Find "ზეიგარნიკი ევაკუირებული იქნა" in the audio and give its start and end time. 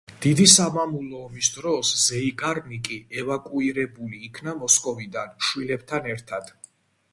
2.05-4.57